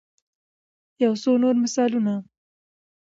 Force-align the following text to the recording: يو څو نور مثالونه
يو 1.03 1.13
څو 1.21 1.31
نور 1.43 1.55
مثالونه 1.63 2.13